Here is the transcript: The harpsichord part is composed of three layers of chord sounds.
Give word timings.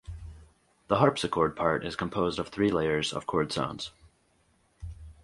The 0.87 0.95
harpsichord 0.95 1.55
part 1.55 1.85
is 1.85 1.95
composed 1.95 2.39
of 2.39 2.47
three 2.47 2.71
layers 2.71 3.13
of 3.13 3.27
chord 3.27 3.51
sounds. 3.51 3.91